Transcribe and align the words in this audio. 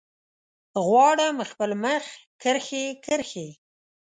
غواړم 0.87 1.35
خپل 1.49 1.71
مخ 1.83 2.05
کرښې، 2.41 2.85
کرښې 3.05 3.47